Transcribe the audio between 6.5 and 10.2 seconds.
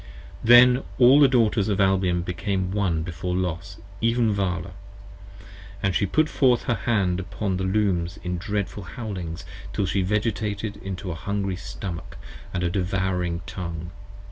her hand upon the Looms in dreadful howlings, Till she